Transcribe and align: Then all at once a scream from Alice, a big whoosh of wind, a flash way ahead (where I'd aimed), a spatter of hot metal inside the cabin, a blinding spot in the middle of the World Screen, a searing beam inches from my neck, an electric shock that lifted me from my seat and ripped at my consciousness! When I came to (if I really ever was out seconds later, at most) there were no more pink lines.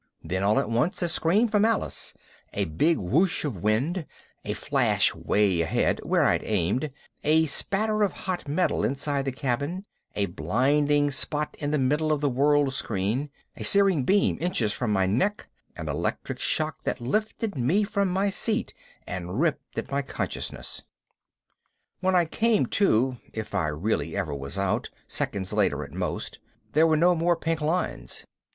Then 0.23 0.41
all 0.41 0.57
at 0.57 0.67
once 0.67 1.03
a 1.03 1.07
scream 1.07 1.47
from 1.47 1.63
Alice, 1.63 2.15
a 2.53 2.65
big 2.65 2.97
whoosh 2.97 3.45
of 3.45 3.61
wind, 3.61 4.07
a 4.43 4.53
flash 4.55 5.13
way 5.13 5.61
ahead 5.61 5.99
(where 6.01 6.23
I'd 6.23 6.43
aimed), 6.43 6.89
a 7.23 7.45
spatter 7.45 8.01
of 8.01 8.11
hot 8.11 8.47
metal 8.47 8.83
inside 8.83 9.25
the 9.25 9.31
cabin, 9.31 9.85
a 10.15 10.25
blinding 10.25 11.11
spot 11.11 11.55
in 11.59 11.69
the 11.69 11.77
middle 11.77 12.11
of 12.11 12.19
the 12.19 12.31
World 12.31 12.73
Screen, 12.73 13.29
a 13.55 13.63
searing 13.63 14.03
beam 14.03 14.39
inches 14.41 14.73
from 14.73 14.91
my 14.91 15.05
neck, 15.05 15.47
an 15.75 15.87
electric 15.87 16.39
shock 16.39 16.83
that 16.83 16.99
lifted 16.99 17.55
me 17.55 17.83
from 17.83 18.07
my 18.07 18.31
seat 18.31 18.73
and 19.05 19.39
ripped 19.39 19.77
at 19.77 19.91
my 19.91 20.01
consciousness! 20.01 20.81
When 21.99 22.15
I 22.15 22.25
came 22.25 22.65
to 22.65 23.17
(if 23.33 23.53
I 23.53 23.67
really 23.67 24.17
ever 24.17 24.33
was 24.33 24.57
out 24.57 24.89
seconds 25.07 25.53
later, 25.53 25.83
at 25.83 25.93
most) 25.93 26.39
there 26.73 26.87
were 26.87 26.97
no 26.97 27.13
more 27.13 27.35
pink 27.35 27.61
lines. 27.61 28.25